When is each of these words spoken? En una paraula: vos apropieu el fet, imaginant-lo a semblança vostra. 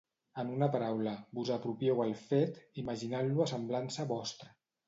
En 0.43 0.47
una 0.53 0.69
paraula: 0.75 1.13
vos 1.39 1.51
apropieu 1.57 2.03
el 2.07 2.15
fet, 2.23 2.57
imaginant-lo 2.85 3.47
a 3.47 3.51
semblança 3.55 4.09
vostra. 4.15 4.55